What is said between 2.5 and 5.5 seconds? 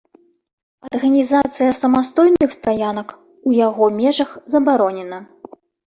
стаянак у яго межах забаронена.